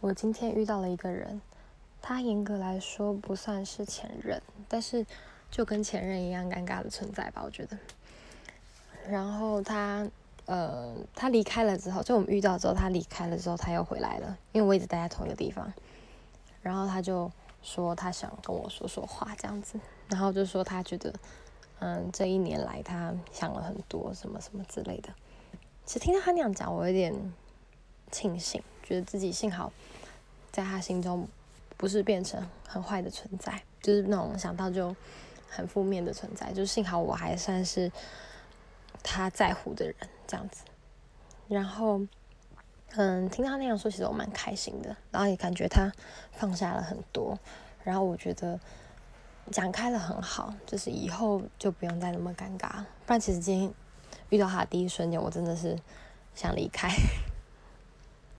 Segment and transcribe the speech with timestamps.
[0.00, 1.40] 我今天遇到了一个人，
[2.00, 5.06] 他严格来说不算是前任，但是
[5.50, 7.78] 就跟前任一样尴尬的存在吧，我觉得。
[9.08, 10.08] 然后他，
[10.46, 15.72] 呃，他离开了之后，就我们遇到之后，他离开了之后，他又回来了，因为我一直待在同一个地方。
[16.62, 17.30] 然后他就
[17.62, 19.78] 说他想跟我说说话这样子，
[20.08, 21.12] 然后就说他觉得，
[21.80, 25.12] 嗯，这一年来他想了很多什么什么之类的。
[25.84, 27.12] 其实听到他那样讲，我有点
[28.12, 29.72] 庆幸，觉得自己幸好。
[30.50, 31.26] 在他心中，
[31.78, 34.94] 不是变成很坏的存在，就是那种想到就
[35.48, 36.52] 很负面的存在。
[36.52, 37.90] 就幸好我还算是
[39.02, 40.64] 他在乎的人，这样子。
[41.48, 42.02] 然后，
[42.96, 44.94] 嗯，听他那样说，其实我蛮开心的。
[45.10, 45.90] 然后也感觉他
[46.32, 47.38] 放下了很多。
[47.82, 48.60] 然后我觉得
[49.50, 52.86] 讲开了很好，就是以后就不用再那么尴尬了。
[53.06, 53.72] 不然，其实今天
[54.28, 55.78] 遇到他的第一瞬间，我真的是
[56.34, 56.90] 想离开。